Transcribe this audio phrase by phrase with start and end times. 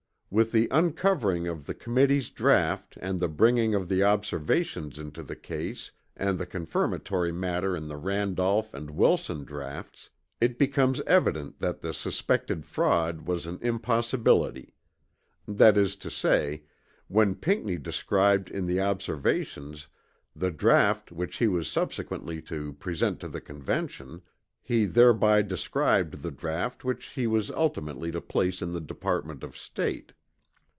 [0.33, 5.35] With the uncovering of the Committee's draught and the bringing of the Observations into the
[5.35, 10.09] case and the confirmatory matter in the Randolph and Wilson draughts,
[10.39, 14.73] it becomes evident that the suspected fraud was an impossibility.
[15.49, 16.63] That is to say,
[17.09, 19.87] when Pinckney described in the Observations
[20.33, 24.21] the draught which he was subsequently to present to the Convention
[24.61, 29.57] he thereby described the draught which he was ultimately to place in the Department of
[29.57, 30.13] State.